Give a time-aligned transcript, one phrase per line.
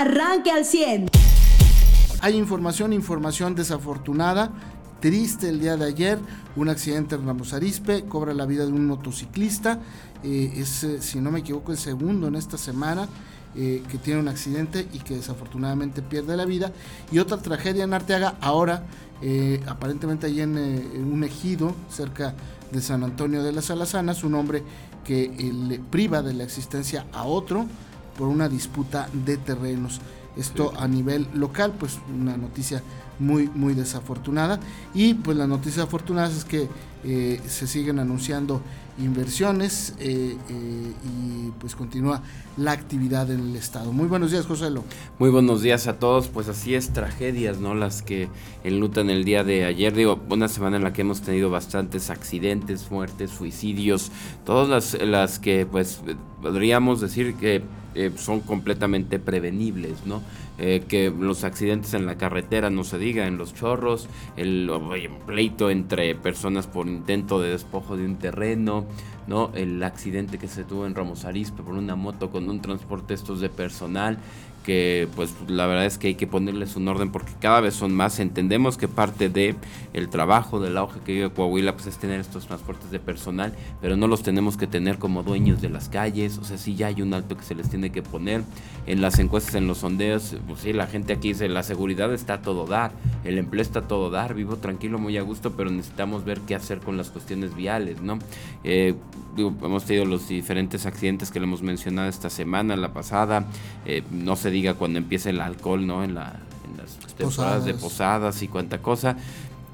[0.00, 1.10] arranque al 100.
[2.22, 4.50] Hay información, información desafortunada.
[5.00, 6.18] Triste el día de ayer,
[6.56, 9.80] un accidente en Ramos Arispe, cobra la vida de un motociclista.
[10.22, 13.08] Eh, es, eh, si no me equivoco, el segundo en esta semana.
[13.56, 16.70] Eh, que tiene un accidente y que desafortunadamente pierde la vida.
[17.10, 18.84] Y otra tragedia en Arteaga, ahora
[19.66, 22.32] aparentemente ahí en, un ejido cerca
[22.70, 24.62] de San Antonio de las Alazanas, un hombre
[25.04, 27.66] que le priva de la existencia a otro
[28.20, 29.98] por una disputa de terrenos.
[30.36, 32.82] Esto a nivel local, pues una noticia
[33.18, 34.60] muy, muy desafortunada.
[34.92, 36.68] Y pues la noticia afortunada es que
[37.02, 38.60] eh, se siguen anunciando
[38.98, 42.22] inversiones eh, eh, y pues continúa
[42.56, 43.92] la actividad en el estado.
[43.92, 44.70] Muy buenos días, José.
[45.18, 46.28] Muy buenos días a todos.
[46.28, 47.74] Pues así es, tragedias, ¿no?
[47.74, 48.28] Las que
[48.64, 49.94] enlutan el día de ayer.
[49.94, 54.10] Digo, una semana en la que hemos tenido bastantes accidentes, muertes, suicidios,
[54.44, 56.00] todas las, las que pues
[56.42, 57.62] podríamos decir que
[58.16, 60.22] son completamente prevenibles, ¿no?
[60.62, 64.70] Eh, que los accidentes en la carretera, no se diga, en los chorros, el,
[65.24, 68.79] pleito entre personas por intento de despojo de un terreno,
[69.26, 69.50] ¿no?
[69.54, 73.40] El accidente que se tuvo en Ramos Arizpe por una moto con un transporte estos
[73.40, 74.18] de personal,
[74.70, 77.92] que pues la verdad es que hay que ponerles un orden porque cada vez son
[77.92, 78.20] más.
[78.20, 79.56] Entendemos que parte de
[79.94, 83.96] el trabajo del auge que vive Coahuila pues es tener estos transportes de personal, pero
[83.96, 87.02] no los tenemos que tener como dueños de las calles, o sea, sí ya hay
[87.02, 88.44] un alto que se les tiene que poner.
[88.86, 92.34] En las encuestas, en los sondeos, pues sí, la gente aquí dice, la seguridad está
[92.34, 92.92] a todo dar,
[93.24, 96.54] el empleo está a todo dar, vivo tranquilo, muy a gusto, pero necesitamos ver qué
[96.54, 98.20] hacer con las cuestiones viales, ¿no?
[98.62, 98.94] Eh,
[99.36, 103.46] hemos tenido los diferentes accidentes que le hemos mencionado esta semana, la pasada,
[103.86, 106.04] eh, no se diga cuando empieza el alcohol, ¿no?
[106.04, 109.16] En, la, en las temporadas de posadas y cuánta cosa.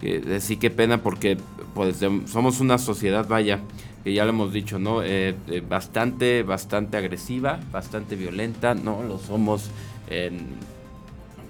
[0.02, 1.38] Eh, sí, qué pena porque
[1.74, 3.60] pues, somos una sociedad, vaya,
[4.04, 5.02] que ya lo hemos dicho, ¿no?
[5.02, 9.02] Eh, eh, bastante, bastante agresiva, bastante violenta, ¿no?
[9.02, 9.70] Lo somos
[10.08, 10.46] en,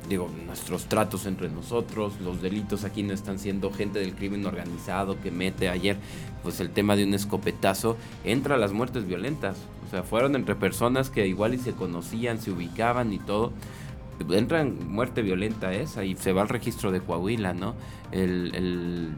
[0.08, 5.20] digo, nuestros tratos entre nosotros, los delitos aquí no están siendo gente del crimen organizado
[5.20, 5.96] que mete ayer,
[6.42, 9.56] pues el tema de un escopetazo, entra las muertes violentas,
[9.86, 13.52] o sea, fueron entre personas que igual y se conocían, se ubicaban y todo.
[14.30, 17.74] Entra en muerte violenta esa y se va al registro de Coahuila, ¿no?
[18.12, 19.10] El, el,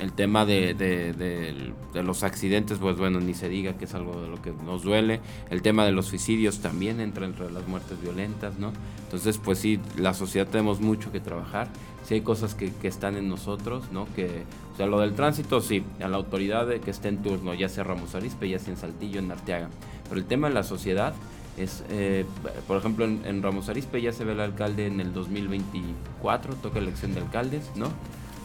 [0.00, 4.20] el tema de, de, de, los accidentes, pues bueno, ni se diga que es algo
[4.22, 5.20] de lo que nos duele.
[5.50, 8.72] El tema de los suicidios también entra entre las muertes violentas, ¿no?
[9.04, 11.68] Entonces, pues sí, la sociedad tenemos mucho que trabajar.
[12.04, 14.06] Si hay cosas que, que están en nosotros, ¿no?
[14.14, 14.44] Que,
[14.74, 17.68] o sea, lo del tránsito, sí, a la autoridad de que esté en turno, ya
[17.68, 19.68] sea Ramos Arispe, ya sea en Saltillo, en Arteaga.
[20.08, 21.14] Pero el tema de la sociedad
[21.58, 22.24] es, eh,
[22.66, 27.14] por ejemplo, en, Ramos Arispe ya se ve el alcalde en el 2024, toca elección
[27.14, 27.88] de alcaldes, ¿no?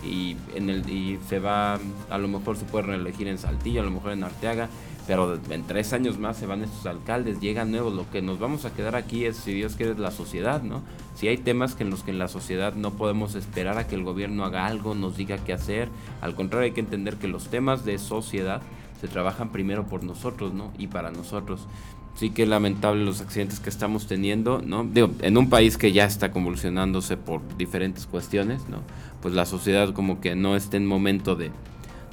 [0.06, 3.86] Y, en el, y se va, a lo mejor se puede reelegir en Saltillo, a
[3.86, 4.69] lo mejor en Arteaga,
[5.08, 8.66] pero en tres años más se van estos alcaldes, llegan nuevos, lo que nos vamos
[8.66, 10.81] a quedar aquí es, si Dios quiere, la sociedad, ¿no?
[11.16, 13.96] Si hay temas que en los que en la sociedad no podemos esperar a que
[13.96, 15.90] el gobierno haga algo, nos diga qué hacer,
[16.22, 18.62] al contrario hay que entender que los temas de sociedad
[19.02, 20.72] se trabajan primero por nosotros, ¿no?
[20.78, 21.68] Y para nosotros.
[22.16, 24.84] Sí que lamentable los accidentes que estamos teniendo, ¿no?
[24.84, 28.79] Digo, en un país que ya está convulsionándose por diferentes cuestiones, ¿no?
[29.22, 31.52] Pues la sociedad como que no está en momento de,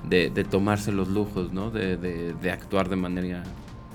[0.09, 1.71] de, tomarse los lujos, ¿no?
[1.71, 3.43] De, de, actuar de manera,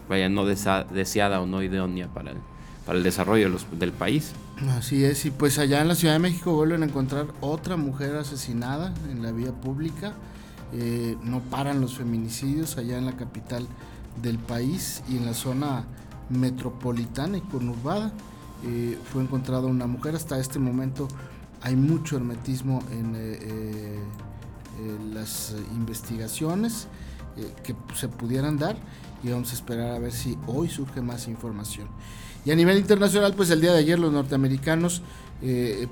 [0.08, 2.38] vaya, no deseada o no idónea para el,
[2.86, 4.34] para el desarrollo del país.
[4.78, 8.16] Así es, y pues allá en la Ciudad de México vuelven a encontrar otra mujer
[8.16, 10.14] asesinada en la vía pública.
[10.74, 13.68] Eh, no paran los feminicidios allá en la capital
[14.22, 15.86] del país y en la zona
[16.30, 18.12] metropolitana y conurbada.
[18.66, 20.16] Eh, fue encontrada una mujer.
[20.16, 21.08] Hasta este momento
[21.62, 24.00] hay mucho hermetismo en, eh,
[25.14, 26.88] las investigaciones
[27.64, 28.76] que se pudieran dar
[29.24, 31.88] y vamos a esperar a ver si hoy surge más información.
[32.44, 35.02] Y a nivel internacional, pues el día de ayer los norteamericanos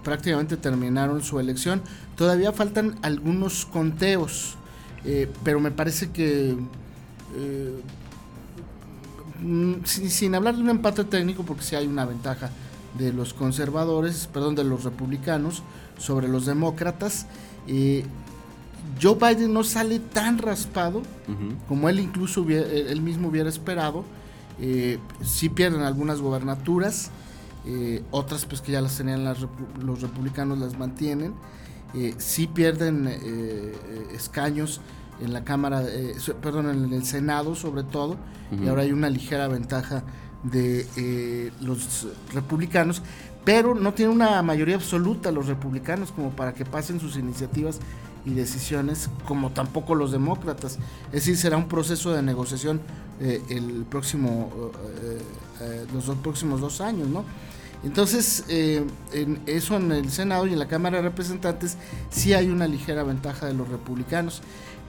[0.03, 1.81] prácticamente terminaron su elección.
[2.17, 4.57] Todavía faltan algunos conteos
[5.05, 6.55] eh, pero me parece que
[9.39, 12.49] eh, mm, sin, hablar de un empate técnico, porque sí hay una ventaja
[12.97, 15.63] de los conservadores, perdón, de los republicanos
[15.97, 17.27] sobre los demócratas,
[17.67, 18.03] eh,
[19.01, 21.03] Joe Biden no sale tan raspado
[21.69, 24.03] como él incluso él mismo hubiera esperado.
[25.23, 27.09] sí pierden algunas gobernaturas,
[28.11, 31.33] otras pues que ya las tenían los republicanos las mantienen.
[31.95, 34.81] Eh, sí pierden eh, eh, escaños
[35.21, 35.83] en la Cámara,
[36.41, 38.17] perdón, en el Senado sobre todo,
[38.51, 40.03] y ahora hay una ligera ventaja
[40.43, 43.01] de los republicanos,
[43.45, 47.79] pero no tienen una mayoría absoluta los republicanos como para que pasen sus iniciativas
[48.25, 50.77] y decisiones, como tampoco los demócratas.
[51.07, 52.81] Es decir, será un proceso de negociación
[53.19, 54.71] el próximo,
[55.93, 57.23] los dos próximos dos años, ¿no?
[57.83, 61.77] Entonces, eh, en eso en el Senado y en la Cámara de Representantes
[62.09, 64.41] sí hay una ligera ventaja de los republicanos.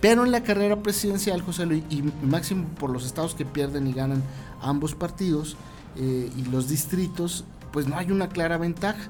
[0.05, 3.95] Pero en la carrera presidencial, José Luis, y máximo por los estados que pierden y
[3.95, 4.23] ganan
[4.61, 5.57] ambos partidos
[5.97, 9.01] eh, y los distritos, pues no hay una clara ventaja.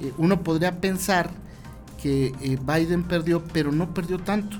[0.00, 1.28] Eh, uno podría pensar
[2.00, 2.32] que
[2.64, 4.58] Biden perdió, pero no perdió tanto.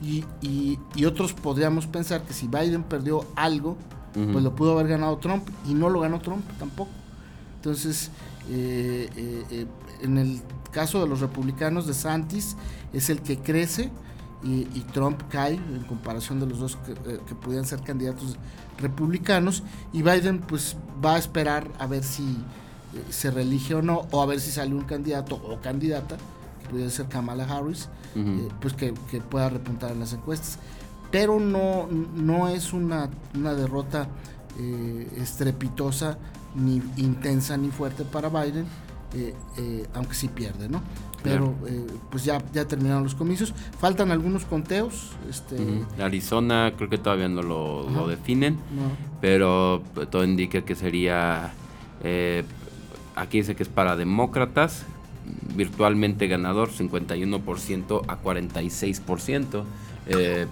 [0.00, 3.76] Y, y, otros podríamos pensar que si Biden perdió algo,
[4.12, 6.92] pues lo pudo haber ganado Trump y no lo ganó Trump tampoco.
[7.56, 8.12] Entonces,
[8.48, 9.66] eh, eh, eh,
[10.02, 10.40] en el
[10.70, 12.56] caso de los republicanos, de Santis
[12.92, 13.90] es el que crece
[14.46, 18.36] y, Trump cae en comparación de los dos que, que, pudieran ser candidatos
[18.78, 19.62] republicanos
[19.92, 22.38] y Biden pues va a esperar a ver si
[23.10, 26.16] se reelige o no o a ver si sale un candidato o candidata
[26.62, 27.88] que pudiera ser Kamala Harris
[28.60, 30.58] pues que, que, pueda repuntar en las encuestas
[31.10, 34.08] pero no, no es una, una derrota
[35.16, 36.18] estrepitosa
[36.56, 38.66] ni intensa ni fuerte para Biden,
[39.14, 40.82] eh, eh, aunque sí pierde, ¿no?
[41.30, 43.54] Pero eh, pues ya, ya terminaron los comicios.
[43.78, 45.10] Faltan algunos conteos.
[45.28, 45.56] Este...
[46.00, 48.58] Arizona creo que todavía no lo, definen,
[49.20, 51.52] pero todo indica que sería,
[53.16, 54.84] aquí dice que es para demócratas,
[55.56, 59.64] virtualmente ganador, 51% a 46%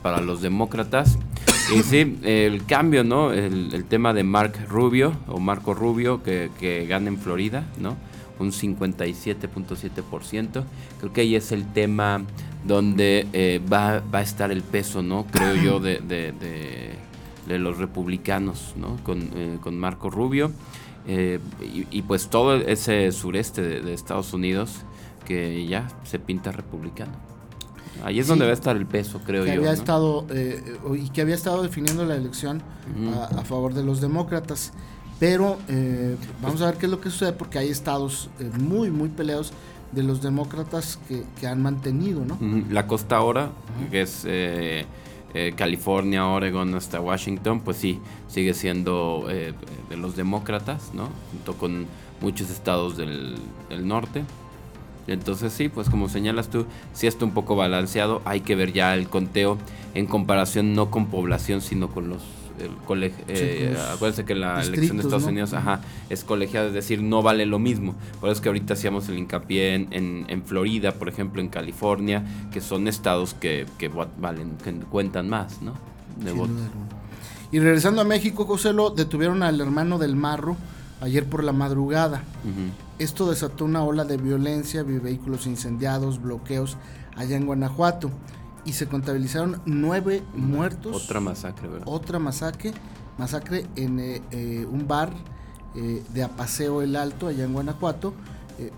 [0.02, 1.18] para los demócratas.
[1.74, 3.32] Y sí, el cambio, ¿no?
[3.32, 7.96] El, tema de Mark Rubio o Marco Rubio que, que gana en Florida, ¿no?
[8.38, 10.64] Un 57.7%.
[10.98, 12.22] Creo que ahí es el tema
[12.64, 15.26] donde eh, va, va, a estar el peso, ¿no?
[15.30, 18.96] Creo yo, de, de, los republicanos, ¿no?
[19.04, 20.50] Con, eh, con Marco Rubio.
[21.06, 24.80] Eh, y, y, pues todo ese sureste de Estados Unidos
[25.26, 27.12] que ya se pinta republicano.
[28.02, 29.60] Ahí es donde va a estar el peso, creo que yo.
[29.60, 30.26] Había estado,
[30.94, 32.62] y que había estado definiendo la elección
[33.14, 34.72] a, favor de los demócratas.
[35.20, 38.90] Pero eh, vamos a ver qué es lo que sucede, porque hay estados eh, muy,
[38.90, 39.52] muy peleados
[39.92, 42.36] de los demócratas que, han mantenido, ¿no?
[42.68, 43.52] La costa ahora,
[43.92, 44.26] que es
[45.54, 51.10] California, Oregon hasta Washington, pues sí, sigue siendo de los demócratas, ¿no?
[51.30, 51.86] Junto con
[52.20, 53.36] muchos estados del,
[53.68, 54.24] del norte.
[55.06, 58.94] Entonces sí, pues como señalas tú, si está un poco balanceado, hay que ver ya
[58.94, 59.58] el conteo
[59.94, 62.22] en comparación no con población, sino con los
[62.86, 63.24] colegio.
[63.28, 67.46] Eh, acuérdense que la elección de Estados Unidos ajá, es colegiada, es decir, no vale
[67.46, 67.94] lo mismo.
[68.20, 72.24] Por eso es que ahorita hacíamos el hincapié en, en, Florida, por ejemplo, en California,
[72.52, 75.74] que son estados que, que valen, que cuentan más, ¿no?
[76.16, 76.32] De
[77.50, 80.56] Y regresando a México, José, lo detuvieron al hermano del Marro
[81.00, 82.22] ayer por la madrugada.
[82.98, 86.76] Esto desató una ola de violencia, vehículos incendiados, bloqueos
[87.16, 88.10] allá en Guanajuato
[88.64, 91.04] y se contabilizaron nueve muertos.
[91.04, 91.86] Otra masacre, ¿verdad?
[91.88, 92.72] Otra masacre,
[93.18, 95.12] masacre en eh, eh, un bar
[95.74, 98.14] eh, de Apaseo el Alto, allá en Guanajuato,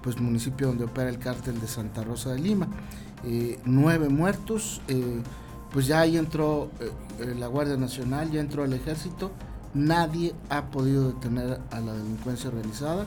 [0.03, 2.67] pues municipio donde opera el cártel de Santa Rosa de Lima.
[3.67, 4.81] nueve muertos,
[5.71, 6.71] pues ya ahí entró
[7.39, 9.32] la Guardia Nacional, ya entró el ejército
[9.77, 13.05] Nadie ha podido detener a la delincuencia realizada.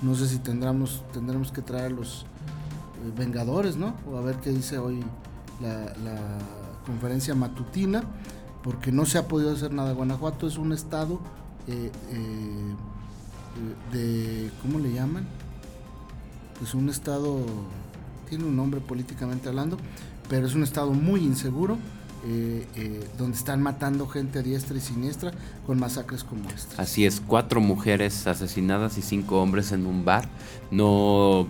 [0.00, 3.96] No sé si tendremos, tendremos que traer a los eh, Vengadores, ¿no?
[4.08, 5.02] O a ver qué dice hoy
[5.60, 5.92] la,
[6.86, 8.02] conferencia matutina,
[8.62, 9.92] porque no se ha podido hacer nada.
[9.92, 11.18] Guanajuato es un estado
[11.66, 12.74] eh, eh,
[13.92, 15.26] de, ¿cómo le llaman?
[16.58, 17.38] Pues un estado,
[18.28, 19.78] tiene un nombre políticamente hablando,
[20.28, 21.78] pero es un estado muy inseguro
[22.26, 25.32] eh, donde están matando gente a diestra y siniestra
[25.66, 26.82] con masacres como esta.
[26.82, 30.28] Así es, cuatro mujeres asesinadas y cinco hombres en un bar.
[30.70, 31.46] No,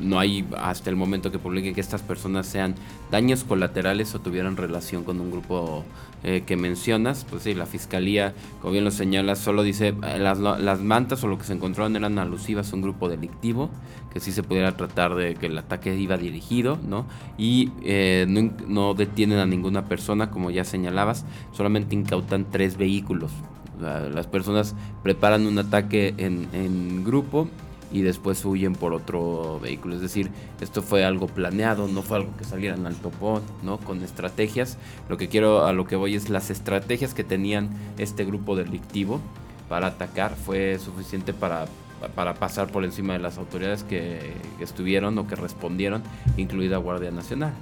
[0.00, 2.74] no hay hasta el momento que publiquen que estas personas sean
[3.10, 5.84] daños colaterales o tuvieran relación con un grupo
[6.24, 7.26] eh, que mencionas.
[7.28, 11.38] Pues sí, la fiscalía, como bien lo señala, solo dice las, las mantas o lo
[11.38, 13.70] que se encontraron eran alusivas a un grupo delictivo
[14.12, 17.06] que sí se pudiera tratar de que el ataque iba dirigido, ¿no?
[17.38, 23.32] Y eh, no, detienen a ninguna persona, como ya señalabas, solamente incautan tres vehículos.
[23.80, 27.48] las personas preparan un ataque en grupo
[27.92, 29.94] y después huyen por otro vehículo.
[29.94, 30.30] Es decir,
[30.60, 33.78] esto fue algo planeado, no fue algo que salieran al topón, ¿no?
[33.78, 34.78] Con estrategias.
[35.08, 39.20] Lo que quiero, a lo que voy es las estrategias que tenían este grupo delictivo
[39.68, 41.66] para atacar fue suficiente para
[42.08, 46.02] para pasar por encima de las autoridades que, estuvieron o que respondieron,
[46.36, 47.52] incluida Guardia Nacional.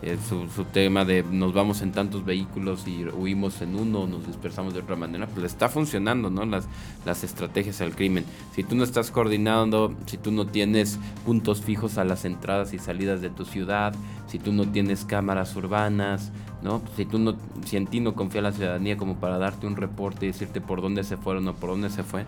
[0.00, 4.72] Eh, su, tema de nos vamos en tantos vehículos y huimos en uno, nos dispersamos
[4.72, 6.46] de otra manera, pues está funcionando, ¿no?
[6.46, 6.68] Las,
[7.04, 8.24] las estrategias al crimen.
[8.54, 12.78] Si tú no estás coordinando, si tú no tienes puntos fijos a las entradas y
[12.78, 13.92] salidas de tu ciudad,
[14.28, 16.30] si tú no tienes cámaras urbanas,
[16.62, 16.82] ¿no?
[16.96, 20.26] Si tú no, si en ti no confía la ciudadanía como para darte un reporte
[20.26, 22.26] y decirte por dónde se fueron o por dónde se fue,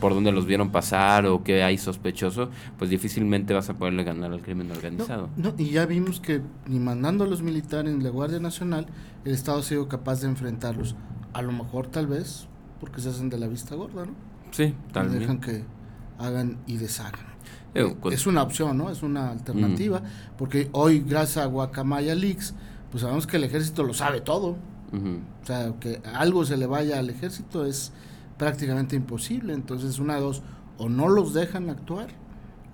[0.00, 4.32] por dónde los vieron pasar o qué hay sospechoso, pues difícilmente vas a poderle ganar
[4.32, 5.28] al crimen organizado.
[5.36, 8.86] No, y ya vimos que ni mandando a los militares ni la Guardia Nacional,
[9.24, 10.96] el Estado ha sido capaz de enfrentarlos.
[11.32, 12.48] A lo mejor tal vez
[12.80, 14.12] porque se hacen de la vista gorda, ¿no?
[14.50, 15.20] Sí, tal vez.
[15.20, 15.62] dejan que
[16.18, 17.32] hagan y deshagan.
[17.74, 18.90] Eh, es una opción, ¿no?
[18.90, 20.02] Es una alternativa,
[20.36, 22.54] porque hoy gracias a Guacamaya Leaks
[22.92, 24.56] pues sabemos que el ejército lo sabe todo.
[24.92, 27.92] O sea, que algo se le vaya al ejército es
[28.36, 29.54] prácticamente imposible.
[29.54, 30.42] Entonces, una dos,
[30.76, 32.08] o no los dejan actuar,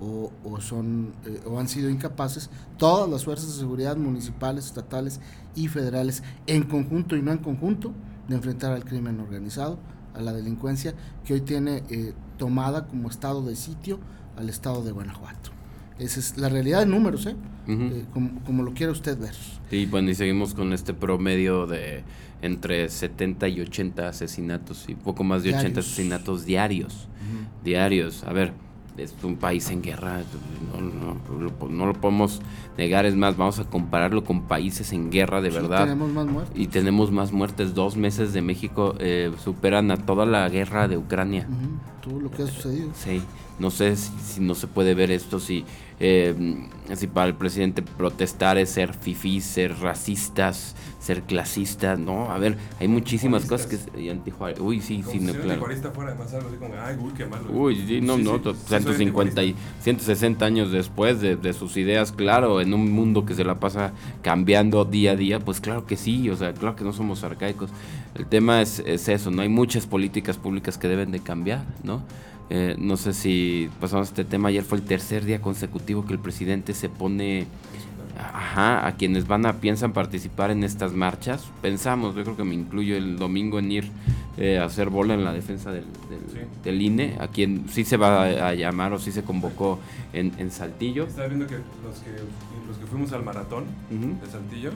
[0.01, 5.21] o, son eh, o han sido incapaces todas las fuerzas de seguridad municipales, estatales
[5.55, 7.93] y federales en conjunto y no en conjunto
[8.29, 9.79] de enfrentar al crimen organizado,
[10.15, 10.95] a la delincuencia
[11.25, 13.99] que hoy tiene eh, tomada como estado de sitio
[14.37, 15.58] al estado de Guanajuato.
[15.99, 17.35] Esa es la realidad de números, ¿eh?
[17.69, 19.35] eh como, lo quiera usted ver.
[19.71, 22.03] Sí, bueno, y seguimos con este promedio de
[22.41, 27.09] entre 70 y 80 asesinatos y poco más de 80 asesinatos diarios.
[27.65, 28.25] Diarios.
[28.25, 28.53] A ver,
[28.99, 30.23] es un país en guerra,
[31.31, 32.41] no, lo podemos
[32.77, 35.85] negar, es más, vamos a compararlo con países en guerra de verdad.
[35.85, 36.59] Tenemos más muertes.
[36.59, 40.97] Y tenemos más muertes, dos meses de México eh, superan a toda la guerra de
[40.97, 41.47] Ucrania.
[42.03, 42.91] Todo lo que ha sucedido.
[42.95, 43.23] Sí,
[43.59, 45.65] no sé si no se puede ver esto, si
[46.01, 46.35] eh,
[46.95, 52.57] si para el presidente protestar es ser fifí, ser racistas, ser clasistas, no, a ver,
[52.79, 54.11] hay muchísimas cosas que y
[54.61, 55.65] uy, sí, sí, no, claro.
[55.93, 57.51] Fuera como, Ay, uy, qué malo.
[57.51, 62.75] Uy, sí, no, no, 150 y 160 años después de, de, sus ideas, claro, en
[62.75, 66.37] un mundo que se la pasa cambiando día a día, pues claro que sí, o
[66.37, 67.71] sea, claro que no somos arcaicos.
[68.15, 72.03] El tema es, es eso, no hay muchas políticas públicas que deben de cambiar, ¿no?
[72.51, 74.49] Eh, no sé si pasamos este tema.
[74.49, 77.47] Ayer fue el tercer día consecutivo que el presidente se pone
[78.19, 81.45] ajá, a quienes van a piensan participar en estas marchas.
[81.63, 83.91] Pensamos, yo creo que me incluyo el domingo en ir
[84.37, 85.85] eh, a hacer bola en la defensa del,
[86.65, 89.79] del, INE, a quien sí se va a, llamar o sí se convocó
[90.13, 91.05] en, en Saltillo.
[91.07, 92.11] Estaba viendo que los que,
[92.67, 94.71] los que fuimos al maratón de Saltillo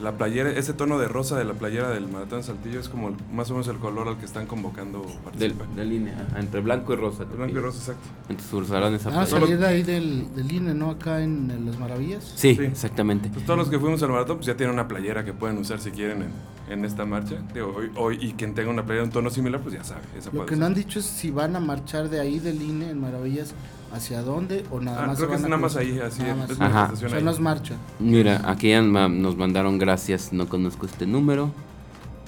[0.00, 3.50] la playera, ese tono de rosa de la playera del Maratón Saltillo es como más
[3.50, 5.68] o menos el color al que están convocando participar.
[5.68, 7.24] Del, INE, entre blanco y rosa.
[7.24, 8.08] Blanco y rosa, exacto.
[8.28, 10.90] Entonces usaron esa Ah, salir de ahí del, del, INE, ¿no?
[10.90, 12.32] Acá en, Las Maravillas.
[12.36, 13.30] Sí, exactamente.
[13.32, 15.80] Pues todos los que fuimos al Maratón pues ya tienen una playera que pueden usar
[15.80, 16.32] si quieren en,
[16.72, 17.36] en esta marcha.
[17.54, 20.02] hoy, hoy, y quien tenga una playera de un tono similar, pues ya sabe.
[20.32, 23.00] Lo que no han dicho es si van a marchar de ahí del INE en
[23.00, 23.54] Maravillas
[23.92, 25.16] hacia dónde o nada ah, más.
[25.16, 26.60] Creo que es nada más ahí, así es.
[26.60, 26.92] Ajá.
[27.22, 27.76] Las marchas.
[27.98, 31.50] Mira, aquí nos mandaron gracias, no conozco este número.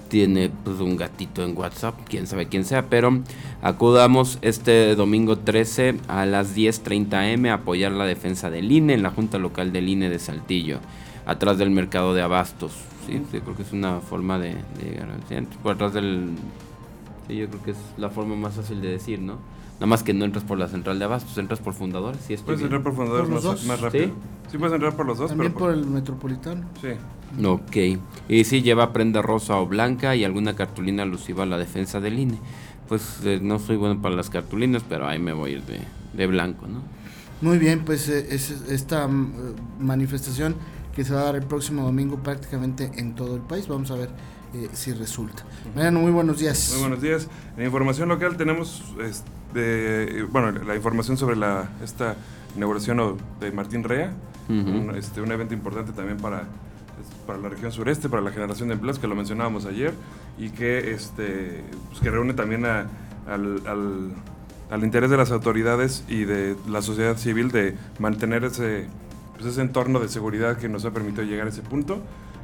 [0.08, 3.20] Tiene pues un gatito en WhatsApp, quién sabe quién sea, pero
[3.60, 9.02] acudamos este domingo 13 a las 10.30 m a apoyar la defensa del INE en
[9.02, 10.78] la Junta Local del INE de Saltillo,
[11.26, 12.72] atrás del mercado de abastos.
[13.06, 16.30] Sí, creo que es una forma de, de Por atrás del...
[17.26, 19.36] Sí, yo creo que es la forma más fácil de decir, ¿no?
[19.78, 22.20] Nada más que no entras por la central de abastos, entras por fundadores.
[22.26, 23.28] ¿sí puedes entrar por fundadores
[23.64, 24.06] más, rápido.
[24.06, 24.12] ¿Sí?
[24.50, 24.58] ¿Sí?
[24.58, 25.28] puedes entrar por los dos.
[25.30, 25.72] También por...
[25.72, 26.64] el metropolitano.
[26.80, 27.44] Sí.
[27.44, 28.00] Ok.
[28.28, 32.18] Y sí lleva prenda rosa o blanca y alguna cartulina alusiva a la defensa del
[32.18, 32.40] INE.
[32.88, 35.80] Pues eh, no soy bueno para las cartulinas, pero ahí me voy a ir de,
[36.12, 36.82] de blanco, ¿no?
[37.40, 40.56] Muy bien, pues eh, es esta mm, manifestación
[40.92, 43.68] que se va a dar el próximo domingo prácticamente en todo el país.
[43.68, 44.10] Vamos a ver
[44.54, 45.44] eh, si resulta.
[45.74, 46.70] Mariano, muy buenos días.
[46.72, 47.28] Muy buenos días.
[47.56, 48.82] En información local tenemos
[49.58, 52.16] de, bueno, la información sobre la, esta
[52.56, 54.12] inauguración de Martín Rea,
[54.48, 56.44] un, este, un evento importante también para,
[57.26, 59.92] para la región sureste, para la generación de empleos, que lo mencionábamos ayer,
[60.38, 62.88] y que, este, pues, que reúne también al,
[63.26, 64.12] al,
[64.70, 68.86] al, interés de las autoridades y de la sociedad civil de mantener ese,
[69.34, 72.00] pues, ese entorno de seguridad que nos ha permitido llegar a ese punto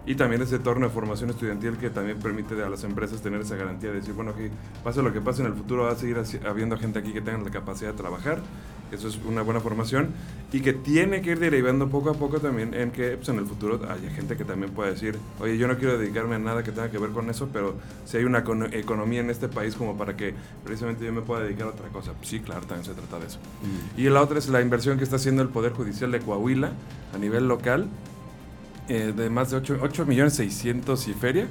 [0.06, 3.56] y también ese entorno de formación estudiantil que también permite a las empresas tener esa
[3.56, 4.50] garantía de decir, bueno, que
[4.82, 7.38] pase lo que pase en el futuro, va a seguir habiendo gente aquí que tenga
[7.38, 8.40] la capacidad de trabajar,
[8.92, 10.08] eso es una buena formación,
[10.52, 13.46] y que tiene que ir derivando poco a poco también en que pues, en el
[13.46, 16.70] futuro haya gente que también pueda decir, oye, yo no quiero dedicarme a nada que
[16.70, 20.16] tenga que ver con eso, pero si hay una economía en este país como para
[20.16, 20.34] que
[20.64, 23.26] precisamente yo me pueda dedicar a otra cosa, pues sí, claro, también se trata de
[23.26, 23.38] eso.
[23.62, 24.00] Mm.
[24.00, 26.72] Y la otra es la inversión que está haciendo el Poder Judicial de Coahuila
[27.14, 27.88] a nivel local,
[28.88, 31.46] eh, de más de 8, 8 millones 600 y feria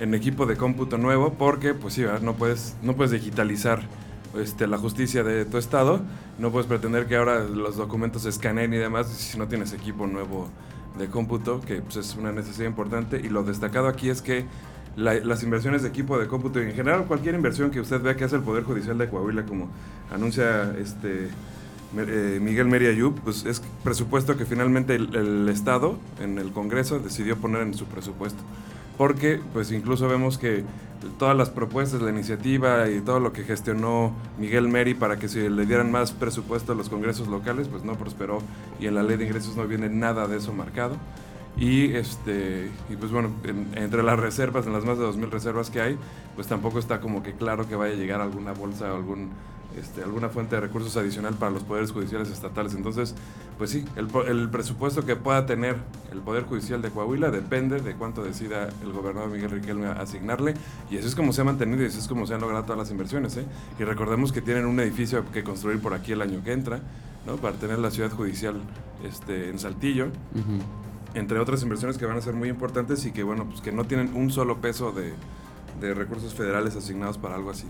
[0.00, 3.80] en equipo de cómputo nuevo porque pues sí, no puedes, no puedes digitalizar
[4.38, 6.00] este, la justicia de tu estado,
[6.38, 10.06] no puedes pretender que ahora los documentos se escaneen y demás si no tienes equipo
[10.06, 10.48] nuevo
[10.98, 13.20] de cómputo, que pues, es una necesidad importante.
[13.22, 14.46] Y lo destacado aquí es que
[14.96, 18.24] las inversiones de equipo de cómputo y en general cualquier inversión que usted vea que
[18.24, 19.70] hace el Poder Judicial de Coahuila como
[20.10, 21.28] anuncia este
[21.96, 27.62] eh, Miguel Meriayub, pues es presupuesto que finalmente el, Estado en el Congreso decidió poner
[27.62, 28.42] en su presupuesto.
[28.96, 30.64] porque pues incluso vemos que
[31.18, 35.50] todas las propuestas, la iniciativa y todo lo que gestionó Miguel Meri para que se
[35.50, 38.38] le dieran más presupuesto a los congresos locales, pues no prosperó
[38.80, 40.96] y en la ley de ingresos no viene nada de eso marcado.
[41.56, 43.30] Y, este, y pues bueno,
[43.74, 45.98] entre las reservas, en las más de 2.000 reservas que hay,
[46.34, 49.30] pues tampoco está como que claro que vaya a llegar alguna bolsa o algún
[49.78, 52.74] este, alguna fuente de recursos adicional para los poderes judiciales estatales.
[52.74, 53.14] Entonces,
[53.58, 55.76] pues sí, el, presupuesto que pueda tener
[56.10, 60.54] el Poder Judicial de Coahuila depende de cuánto decida el gobernador Miguel Riquelme asignarle.
[60.90, 62.78] Y eso es como se ha mantenido y eso es como se han logrado todas
[62.78, 63.36] las inversiones.
[63.36, 63.46] ¿eh?
[63.78, 66.80] Y recordemos que tienen un edificio que construir por aquí el año que entra,
[67.26, 67.36] ¿no?
[67.36, 68.60] para tener la ciudad judicial
[69.04, 70.08] este, en Saltillo.
[71.14, 73.84] Entre otras inversiones que van a ser muy importantes y que, bueno, pues que no
[73.84, 75.12] tienen un solo peso de,
[75.80, 77.66] de recursos federales asignados para algo así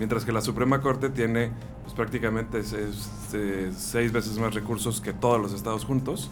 [0.00, 1.50] mientras que la Suprema Corte tiene
[1.82, 6.30] pues, prácticamente seis, veces más recursos que todos los estados juntos.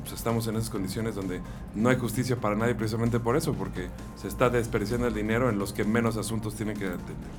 [0.00, 1.40] pues estamos en esas condiciones donde
[1.76, 3.86] no hay justicia para nadie precisamente por eso, porque
[4.20, 7.30] se está desperdiciando el dinero en los que menos asuntos tienen que atender.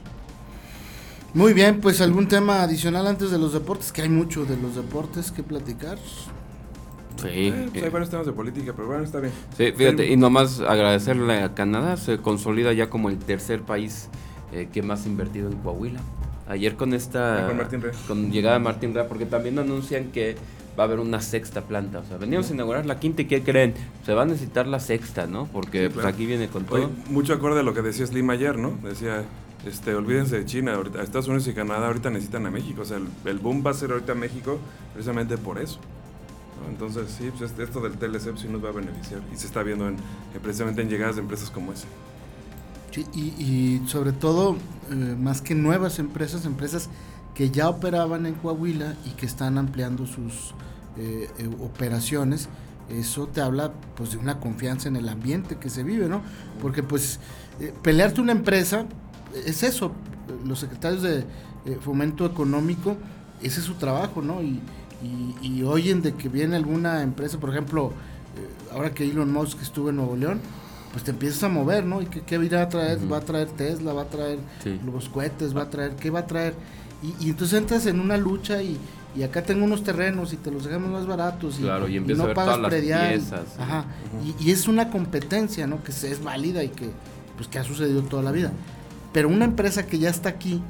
[1.33, 4.75] Muy bien, pues algún tema adicional antes de los deportes, que hay mucho de los
[4.75, 5.97] deportes que platicar.
[7.21, 7.27] Sí.
[7.27, 9.33] Eh, pues hay varios temas de política, pero bueno, está bien.
[9.57, 14.07] Sí, fíjate, y nomás agradecerle a Canadá, se consolida ya como el tercer país
[14.55, 15.99] eh, que más ha invertido en Coahuila.
[16.47, 17.51] Ayer con esta...
[18.07, 20.37] Con, llegada de Martín Rea, porque también anuncian que
[20.79, 21.99] va a haber una sexta planta.
[21.99, 23.73] O sea, veníamos a inaugurar la quinta y ¿qué creen?
[24.05, 25.47] Se va a necesitar la sexta, ¿no?
[25.47, 26.89] Porque pues, aquí viene con todo.
[27.09, 28.77] mucho acorde a lo que decía Slim ayer, ¿no?
[28.81, 29.25] Decía,
[29.65, 32.83] este, olvídense de China, ahorita, Estados Unidos y Canadá ahorita necesitan a México.
[32.83, 34.57] O sea, el, boom va a ser ahorita México
[34.93, 35.79] precisamente por eso.
[36.69, 39.19] Entonces, sí, pues esto del TLC sí nos va a beneficiar.
[39.33, 39.97] Y se está viendo en,
[40.41, 41.87] precisamente en llegadas de empresas como esa
[43.13, 44.55] y, sobre todo,
[44.91, 46.89] eh, más que nuevas empresas, empresas
[47.33, 50.53] que ya operaban en Coahuila y que están ampliando sus
[50.97, 52.47] eh, eh, operaciones,
[52.89, 56.21] eso te habla pues de una confianza en el ambiente que se vive, ¿no?
[56.61, 57.19] Porque pues
[57.81, 58.85] pelearte una empresa
[59.45, 59.91] es eso,
[60.45, 61.25] los secretarios de
[61.81, 62.95] fomento económico,
[63.41, 64.43] ese es su trabajo, ¿no?
[64.43, 64.61] Y,
[65.41, 67.91] y, oyen de que viene alguna empresa, por ejemplo,
[68.71, 70.39] ahora que Elon Musk estuvo en Nuevo León,
[70.95, 72.01] pues te empiezas a mover, ¿no?
[72.01, 73.11] ¿Y qué, qué va a traer?
[73.11, 74.39] Va a traer Tesla, va a traer
[74.85, 76.53] los cohetes, va a traer, ¿qué va a traer?
[77.19, 78.79] Y, entonces entras en una lucha y,
[79.21, 82.59] acá tengo unos terrenos y te los dejamos más baratos y, claro, y, no pagas
[82.59, 83.21] predial.
[83.59, 83.87] Ajá.
[84.39, 85.83] y, es una competencia, ¿no?
[85.83, 86.91] Que es válida y que,
[87.35, 88.53] pues, que ha sucedido toda la vida.
[89.11, 90.61] Pero una empresa que ya está aquí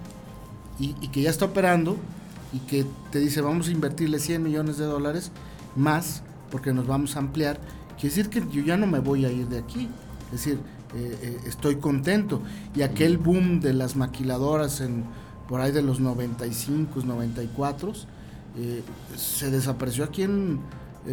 [0.80, 1.98] y, que ya está operando
[2.52, 5.32] y que te dice vamos a invertirle 100 millones de dólares
[5.76, 7.60] más porque nos vamos a ampliar,
[8.00, 9.88] quiere decir que yo ya no me voy a ir de aquí
[10.26, 10.60] es decir,
[10.96, 12.42] eh, eh, estoy contento.
[12.76, 15.04] Y aquel boom de las maquiladoras en
[15.48, 17.94] por ahí de los 95, 94,
[18.58, 18.82] eh,
[19.16, 20.60] se desapareció aquí en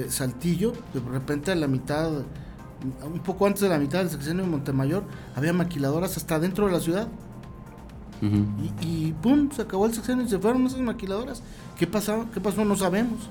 [0.08, 2.10] Saltillo, de repente a la mitad,
[3.04, 5.04] un poco antes de la mitad del sexenio de Montemayor,
[5.36, 7.08] había maquiladoras hasta dentro de la ciudad.
[8.22, 11.42] y, y, pum, se acabó el sexenio y se fueron esas maquiladoras.
[11.76, 12.24] ¿Qué pasó?
[12.32, 12.64] ¿Qué pasó?
[12.64, 13.28] No sabemos.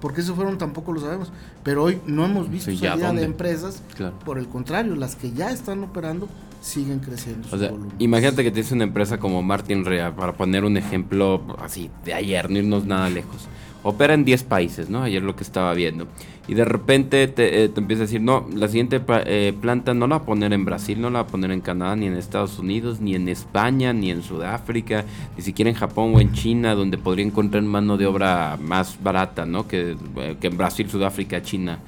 [0.00, 1.32] ¿Por qué se fueron tampoco lo sabemos?
[1.62, 3.82] Pero hoy no hemos visto salida de empresas.
[4.24, 6.28] Por el contrario, las que ya están operando
[6.60, 7.48] siguen creciendo.
[7.50, 11.90] O sea, imagínate que tienes una empresa como Martin Rea, para poner un ejemplo así
[12.04, 13.48] de ayer, no irnos nada lejos.
[13.82, 15.02] Opera en 10 países, ¿no?
[15.02, 16.08] Ayer lo que estaba viendo
[16.48, 20.06] y de repente te, eh, te empieza a decir, no, la siguiente eh, planta no
[20.06, 22.14] la va a poner en Brasil, no la va a poner en Canadá, ni en
[22.16, 25.04] Estados Unidos, ni en España, ni en Sudáfrica,
[25.36, 29.44] ni siquiera en Japón o en China, donde podría encontrar mano de obra más barata,
[29.44, 29.68] ¿no?
[29.68, 31.80] Que, eh, que en Brasil, Sudáfrica, China.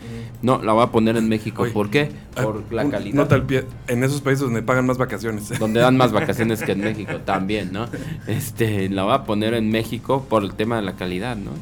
[0.43, 1.67] No, la va a poner en México.
[1.73, 2.11] ¿Por qué?
[2.37, 3.15] Ah, Por la calidad.
[3.15, 5.49] Nota al pie, en esos países donde pagan más vacaciones.
[5.59, 7.87] Donde dan más vacaciones que en México también, ¿no?
[8.27, 11.53] Este, la va a poner en México por el tema de la calidad, ¿no?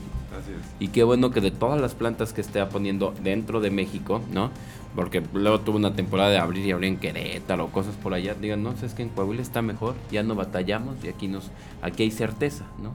[0.81, 4.51] Y qué bueno que de todas las plantas que esté poniendo dentro de México, ¿no?
[4.95, 8.35] Porque luego tuvo una temporada de abrir y abrir en Querétaro cosas por allá.
[8.35, 11.51] Digan, no, es que en Coahuila está mejor, ya no batallamos y aquí, nos,
[11.83, 12.93] aquí hay certeza, ¿no?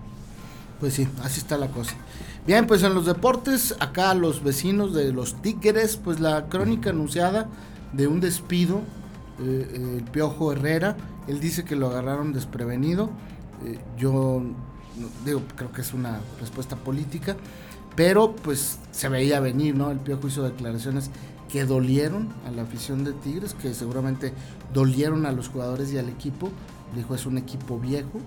[0.80, 1.96] Pues sí, así está la cosa.
[2.46, 7.48] Bien, pues en los deportes, acá los vecinos de los Tigres, pues la crónica anunciada
[7.94, 8.82] de un despido,
[9.40, 13.10] eh, eh, el Piojo Herrera, él dice que lo agarraron desprevenido.
[13.66, 14.42] Eh, yo
[15.26, 17.36] digo, creo que es una respuesta política,
[17.96, 19.92] pero pues se veía venir, ¿no?
[19.92, 21.10] El Piojo hizo declaraciones
[21.52, 24.34] que dolieron a la afición de Tigres, que seguramente
[24.74, 26.50] dolieron a los jugadores y al equipo.
[26.96, 28.20] Dijo, es un equipo viejo.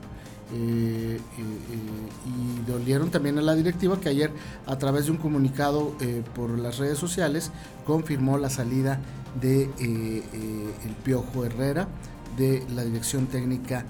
[0.55, 4.31] Eh, eh, eh, y dolieron también a la directiva que ayer
[4.67, 5.95] a través de un comunicado
[6.37, 7.51] por las redes sociales
[7.85, 9.01] confirmó la salida
[9.41, 11.89] de el Piojo Herrera
[12.37, 13.85] de la dirección técnica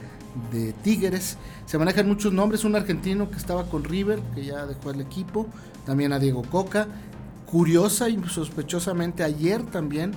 [0.53, 1.37] de Tigres.
[1.67, 5.47] Se manejan muchos nombres, un argentino que estaba con River, que ya dejó el equipo,
[5.85, 6.89] también a Diego Coca.
[7.47, 10.13] Curiosa y sospechosamente ayer también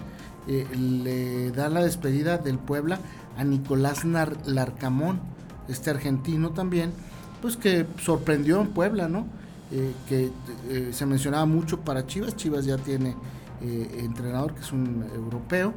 [0.47, 2.99] eh, le da la despedida del Puebla
[3.38, 5.19] a Nicolás Larcamón,
[5.67, 6.91] este argentino también,
[7.41, 9.27] pues que sorprendió en Puebla, ¿no?
[9.71, 10.32] Eh, que
[10.69, 13.15] eh, se mencionaba mucho para Chivas, Chivas ya tiene
[13.62, 15.73] entrenador que es un europeo,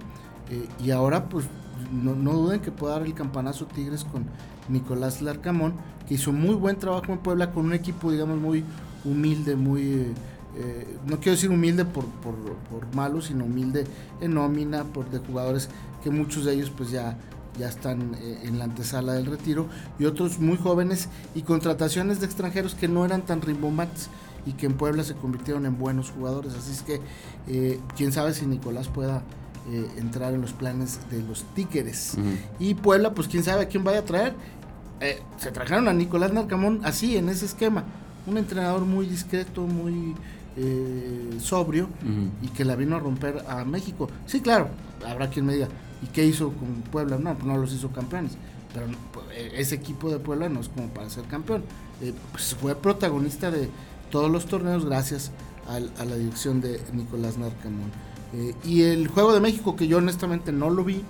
[0.83, 1.47] y ahora pues
[1.91, 4.27] no, no, duden que pueda dar el campanazo Tigres con
[4.69, 5.75] Nicolás Larcamón,
[6.07, 8.65] que hizo muy buen trabajo en Puebla con un equipo, digamos, muy
[9.05, 10.13] humilde, muy
[10.55, 13.87] eh, no quiero decir humilde por, por, malo, sino humilde
[14.21, 15.71] en nómina, por de jugadores
[16.03, 17.17] que muchos de ellos pues ya,
[17.59, 19.67] ya están eh, en la antesala del retiro
[19.99, 24.11] y otros muy jóvenes y contrataciones de extranjeros que no eran tan rimbombantes
[24.45, 26.55] y que en Puebla se convirtieron en buenos jugadores.
[26.55, 27.01] Así es que
[27.49, 29.23] eh, quién sabe si Nicolás pueda
[29.97, 32.17] entrar en los planes de los Tíqueres.
[32.59, 34.35] Y Puebla, pues quién sabe a quién vaya a traer.
[35.39, 37.85] se trajeron a Nicolás Narcamón así, en ese esquema.
[38.27, 40.15] Un entrenador muy discreto, muy
[40.55, 41.89] eh, sobrio
[42.43, 44.11] y que la vino a romper a México.
[44.27, 44.69] Sí, claro,
[45.07, 45.69] habrá quien me diga,
[46.03, 47.17] ¿y qué hizo con Puebla?
[47.17, 48.33] No, pues no los hizo campeones,
[48.75, 51.65] pero pues, e, ese equipo de Puebla no es como para ser campeón.
[52.03, 53.71] Eh, pues fue protagonista de
[54.11, 55.31] todos los torneos gracias
[55.69, 57.91] a la dirección de Nicolás Narcamón.
[58.35, 61.03] Eh, y el Juego de México, que yo honestamente no lo vi,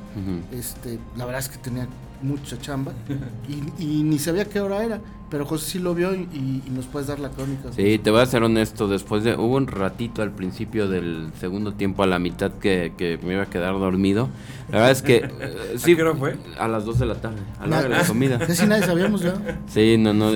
[0.53, 1.87] este, la verdad es que tenía
[2.23, 2.93] mucha chamba
[3.79, 5.01] y, y, ni sabía qué hora era.
[5.33, 7.73] Pero José sí lo vio y, nos puedes dar la crónica.
[7.75, 8.87] Sí, te voy a ser honesto.
[8.87, 9.35] Después de.
[9.35, 13.47] Hubo un ratito al principio del segundo tiempo, a la mitad, que, me iba a
[13.47, 14.29] quedar dormido.
[14.71, 15.31] La verdad es que.
[15.43, 16.37] Eh, sí, ¿A qué hora fue?
[16.59, 18.39] A las 2 de la tarde, a la hora de la comida.
[18.39, 19.35] Casi nadie sabíamos ya.
[19.69, 20.31] Sí, no, no.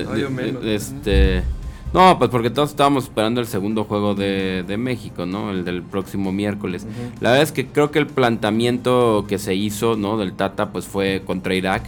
[0.62, 1.42] este.
[1.42, 1.55] No,
[1.92, 5.51] pues porque todos estábamos esperando el segundo juego de, México, ¿no?
[5.51, 6.87] El del próximo miércoles.
[7.20, 10.18] La verdad es que creo que el planteamiento que se hizo, ¿no?
[10.18, 11.85] Del Tata, pues fue contra Irak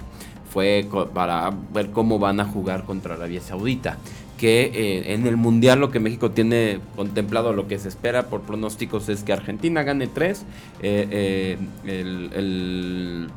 [0.49, 3.99] fue para ver cómo van a jugar contra Arabia Saudita.
[4.39, 8.43] Que eh, en el Mundial lo que México tiene contemplado, lo que se espera por
[8.43, 10.45] pronósticos es que Argentina gane 3,
[10.81, 13.29] eh, eh, el,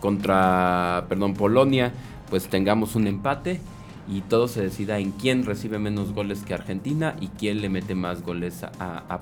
[0.00, 1.92] contra, perdón, Polonia,
[2.30, 3.60] pues tengamos un empate
[4.06, 7.94] y todo se decida en quién recibe menos goles que Argentina y quién le mete
[7.94, 9.20] más goles a,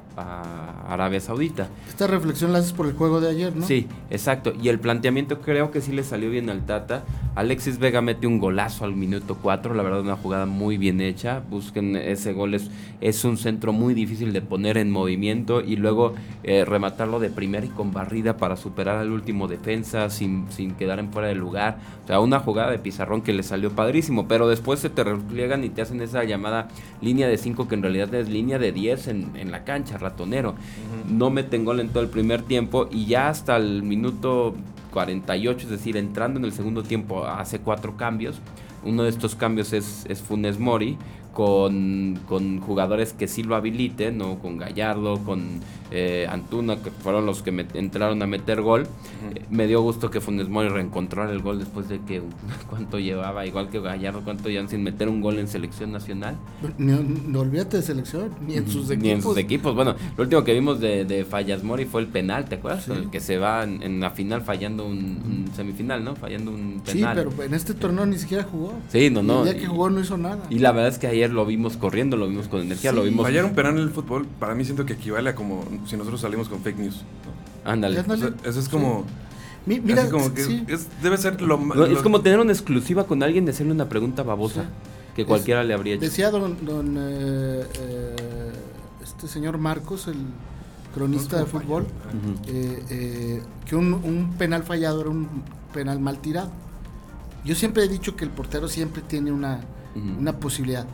[0.88, 1.68] Arabia Saudita.
[1.88, 3.66] Esta reflexión la haces por el juego de ayer, ¿no?
[3.66, 4.52] Sí, exacto.
[4.60, 7.04] Y el planteamiento creo que sí le salió bien al Tata.
[7.34, 11.42] Alexis Vega mete un golazo al minuto 4, la verdad una jugada muy bien hecha.
[11.48, 16.64] Busquen ese gol, es, un centro muy difícil de poner en movimiento y luego eh,
[16.64, 21.12] rematarlo de primera y con barrida para superar al último defensa sin, sin quedar en
[21.12, 21.78] fuera de lugar.
[22.04, 25.64] O sea, una jugada de pizarrón que le salió padrísimo, pero después se te repliegan
[25.64, 26.68] y te hacen esa llamada
[27.00, 30.54] línea de 5 que en realidad es línea de 10 en, la cancha, ratonero.
[31.08, 34.54] No meten gol en todo el primer tiempo y ya hasta el minuto
[34.92, 38.40] 48, es decir, entrando en el segundo tiempo hace cuatro cambios.
[38.84, 40.98] Uno de estos cambios es, es Funes Mori,
[41.32, 44.38] con, con, jugadores que sí lo habiliten, ¿no?
[44.38, 48.86] con Gallardo, con eh, Antuna, que fueron los que entraron a meter gol.
[49.34, 52.22] Eh, me dio gusto que Funes Mori reencontrara el gol después de que
[52.70, 56.36] cuánto llevaba, igual que Gallardo, cuánto llevan sin meter un gol en selección nacional.
[56.78, 59.02] no olvídate de selección, ni en sus equipos.
[59.02, 59.74] Ni en sus equipos.
[59.74, 62.88] Bueno, lo último que vimos de, de Fallas Mori fue el penal, ¿te acuerdas?
[62.88, 66.16] El que se va en, la final fallando un, semifinal, ¿no?
[66.16, 67.16] Fallando un penal.
[67.16, 68.72] Sí, pero en este torneo ni siquiera jugó.
[68.88, 69.44] Sí, no, no.
[69.44, 70.42] El día que jugó no hizo nada.
[70.48, 73.24] Y la verdad es que ayer lo vimos corriendo, lo vimos con energía, lo vimos.
[73.24, 76.20] Fallar un penal en el fútbol, para mí siento que equivale a como si nosotros
[76.20, 77.04] salimos con fake news.
[77.64, 78.02] Ándale.
[78.44, 79.04] eso es como.
[79.66, 80.64] mira, como que
[81.02, 84.64] debe ser lo, Es como tener una exclusiva con alguien de hacerle una pregunta babosa
[85.14, 86.04] que cualquiera le habría hecho.
[86.04, 86.56] Decía don,
[86.98, 88.52] eh, eh,
[89.02, 90.16] este señor Marcos, el
[90.94, 91.86] cronista de fútbol,
[92.46, 95.28] eh, que un, un penal fallado era un
[95.72, 96.50] penal mal tirado.
[97.44, 99.60] Yo siempre he dicho que el portero siempre tiene una
[99.94, 100.86] una posibilidad.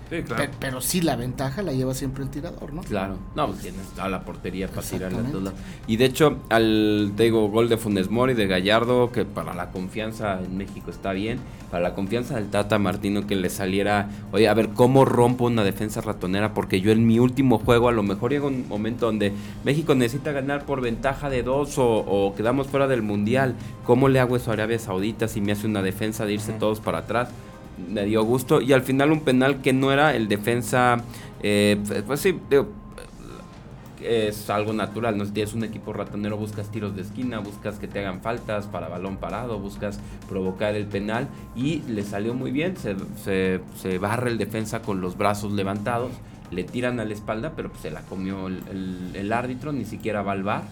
[0.61, 2.83] pero, sí la ventaja la lleva siempre el tirador, ¿no?
[2.83, 5.53] Claro, no, pues tienes toda la portería para tirarla toda.
[5.87, 9.71] Y de hecho, al te digo, gol de Funes Mori, de Gallardo, que para la
[9.71, 11.39] confianza en México está bien,
[11.71, 15.65] para la confianza del Tata Martino que le saliera, oye, a ver cómo rompo una
[15.65, 19.33] defensa ratonera, porque yo en mi último juego a lo mejor llega un momento donde
[19.65, 23.55] México necesita ganar por ventaja de dos o, quedamos fuera del mundial.
[23.85, 26.81] ¿Cómo le hago eso a Arabia Saudita si me hace una defensa de irse todos
[26.81, 27.31] para atrás?
[27.91, 28.61] Me dio gusto.
[28.61, 31.03] Y al final un penal que no era el defensa,
[31.43, 32.39] eh, pues sí,
[34.03, 35.25] es algo natural, ¿no?
[35.25, 38.89] Si tienes un equipo ratonero, buscas tiros de esquina, buscas que te hagan faltas para
[38.89, 44.31] balón parado, buscas provocar el penal y le salió muy bien, se, se, se barre
[44.31, 46.13] el defensa con los brazos levantados,
[46.51, 50.23] le tiran a la espalda, pero pues se la comió el, el, árbitro, ni siquiera
[50.23, 50.63] va al bar.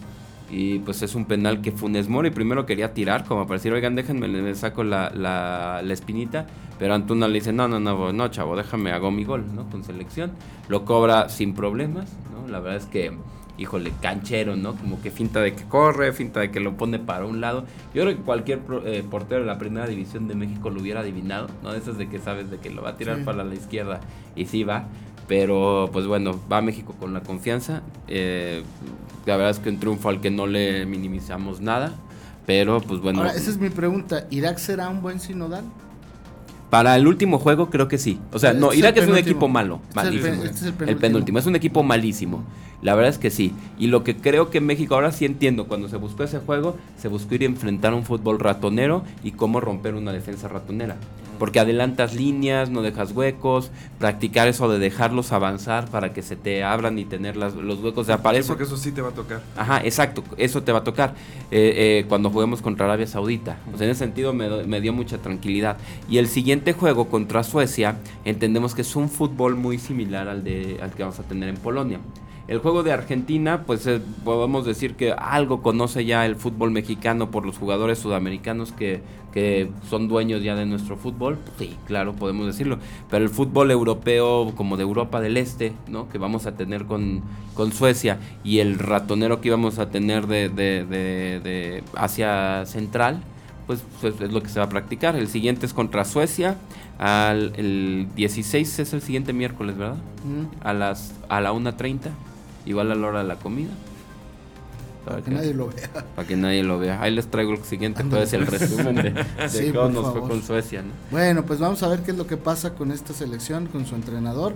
[0.49, 3.95] Y pues es un penal que Funes Mori primero quería tirar, como para decir, oigan,
[3.95, 6.47] déjenme, le saco la, la, la espinita
[6.79, 9.69] pero Antuna le dice, no, no, no, no, chavo, déjame, hago mi gol, ¿no?
[9.69, 10.31] Con selección.
[10.67, 12.47] Lo cobra sin problemas, ¿no?
[12.47, 13.13] La verdad es que
[13.57, 14.75] híjole, canchero, ¿no?
[14.75, 17.65] Como que finta de que corre, finta de que lo pone para un lado.
[17.93, 21.47] Yo creo que cualquier eh, portero de la primera división de México lo hubiera adivinado,
[21.63, 21.73] ¿no?
[21.73, 23.99] Esas de que sabes de que lo va a tirar para la izquierda
[24.35, 24.85] y sí va.
[25.27, 27.81] Pero pues bueno, va a México con la confianza.
[28.07, 28.63] Eh,
[29.25, 31.93] la verdad es que un triunfo al que no le minimizamos nada.
[32.45, 33.19] Pero pues bueno.
[33.19, 34.25] Ahora, esa es mi pregunta.
[34.29, 35.65] ¿Irak será un buen sinodal?
[36.69, 38.19] Para el último juego creo que sí.
[38.31, 39.81] O sea, no, este Irak es, un equipo malo.
[39.93, 40.43] malísimo.
[40.43, 40.89] Este es el, penúltimo.
[40.89, 41.39] el, penúltimo.
[41.39, 42.43] Es un equipo malísimo.
[42.81, 43.53] La verdad es que sí.
[43.77, 47.07] Y lo que creo que México, ahora sí entiendo, cuando se buscó ese juego, se
[47.07, 50.97] buscó ir a enfrentar un fútbol ratonero y cómo romper una defensa ratonera
[51.37, 56.63] porque adelantas líneas, no dejas huecos, practicar eso de dejarlos avanzar para que se te
[56.63, 58.47] abran y tener los huecos de aparecer.
[58.47, 59.41] porque eso sí te va a tocar.
[59.55, 61.15] Ajá, exacto, eso te va a tocar
[61.51, 63.57] eh, eh, cuando juguemos contra Arabia Saudita.
[63.67, 65.77] en ese sentido me, dio mucha tranquilidad.
[66.09, 70.79] Y el siguiente juego contra Suecia, entendemos que es un fútbol muy similar al, de,
[70.81, 71.99] al que vamos a tener en Polonia.
[72.47, 77.29] El juego de Argentina, pues eh, podemos decir que algo conoce ya el fútbol mexicano
[77.29, 79.01] por los jugadores sudamericanos que,
[79.33, 81.37] que son dueños ya de nuestro fútbol.
[81.59, 82.79] Sí, claro, podemos decirlo.
[83.09, 86.07] Pero el fútbol europeo, como de Europa del Este, ¿no?
[86.07, 87.21] que vamos a tener con,
[87.53, 93.23] con Suecia, y el ratonero que íbamos a tener de, de, de, Asia Central,
[93.65, 95.17] pues, pues, es lo que se va a practicar.
[95.17, 96.55] El siguiente es contra Suecia.
[96.97, 99.97] Al, el 16 es el siguiente miércoles, ¿verdad?
[100.63, 102.11] A, las, a la 1.30
[102.67, 103.71] igual a la hora de la comida.
[105.05, 105.89] Para, que, nadie lo vea.
[106.15, 107.01] Para que nadie lo vea.
[107.01, 110.83] Ahí les traigo el siguiente, todo es el resumen de, cómo nos fue con Suecia.
[111.11, 113.95] Bueno, pues vamos a ver qué es lo que pasa con esta selección, con su
[113.95, 114.53] entrenador.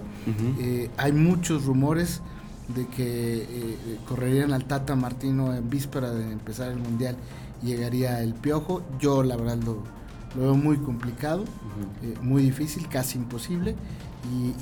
[0.60, 2.22] Eh, hay muchos rumores
[2.68, 7.16] de que eh, correrían al Tata Martino en víspera de empezar el Mundial
[7.64, 8.84] llegaría el Piojo.
[9.00, 9.84] Yo la verdad lo,
[10.36, 11.46] veo muy complicado,
[12.04, 13.76] eh, muy difícil, casi imposible.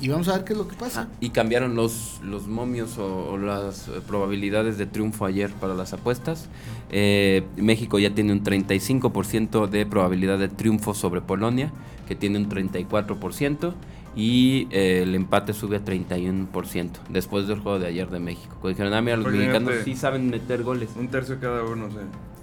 [0.00, 1.08] Y, vamos a ver qué es lo que pasa.
[1.10, 6.48] Ah, y cambiaron los, los momios o, las probabilidades de triunfo ayer para las apuestas.
[6.90, 11.70] Eh, México ya tiene un 35% de probabilidad de triunfo sobre Polonia,
[12.08, 13.74] que tiene un 34%.
[14.16, 18.68] Y eh, el empate sube a 31% después del juego de ayer de México.
[18.68, 20.90] Dijeron, ah, mira, los mexicanos sí saben meter goles.
[20.96, 21.96] Un tercio cada uno, sí.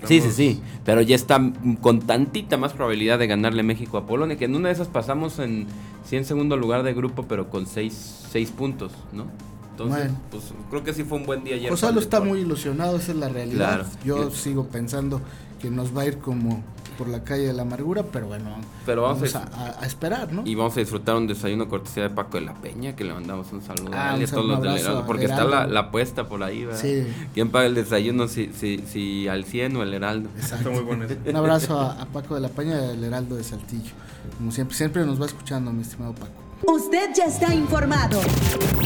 [0.06, 1.42] Sí, sí, sí, pero ya está
[1.82, 5.40] con tantita más probabilidad de ganarle México a Polonia, que en una de esas pasamos
[5.40, 5.66] en,
[6.06, 9.26] sí, en segundo lugar de grupo, pero con seis, seis puntos, ¿no?
[9.72, 11.70] Entonces, pues creo que sí fue un buen día ayer.
[11.70, 13.86] Gonzalo está muy ilusionado, esa es la realidad.
[14.04, 15.22] Yo sigo pensando
[15.60, 16.64] que nos va a ir como
[16.98, 20.42] por la calle de la amargura, pero bueno, pero vamos, a, esperar, ¿no?
[20.46, 23.52] Y vamos a disfrutar un desayuno cortesía de Paco de la Peña, que le mandamos
[23.54, 26.82] un saludo a ah, todos los del porque está la, la, apuesta por ahí, ¿verdad?
[26.82, 27.06] Sí.
[27.34, 30.30] ¿Quién paga el desayuno si, si, si al 100 o el Heraldo?
[30.38, 30.72] Exacto.
[30.72, 33.92] muy bueno Un abrazo a, Paco de la Peña y al Heraldo de Saltillo.
[34.38, 36.48] Como siempre, siempre nos va escuchando, mi estimado Paco.
[36.66, 38.20] Usted ya está informado.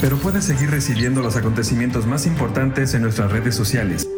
[0.02, 4.08] Pero puede seguir recibiendo los acontecimientos más importantes en nuestras redes sociales.